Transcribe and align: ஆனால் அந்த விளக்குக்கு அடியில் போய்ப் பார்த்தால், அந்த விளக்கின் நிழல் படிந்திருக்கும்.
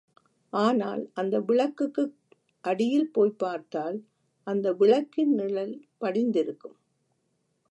ஆனால் 0.53 1.09
அந்த 1.13 1.39
விளக்குக்கு 1.39 2.03
அடியில் 2.63 3.11
போய்ப் 3.11 3.39
பார்த்தால், 3.39 3.97
அந்த 4.47 4.73
விளக்கின் 4.73 5.33
நிழல் 5.33 5.75
படிந்திருக்கும். 5.97 6.77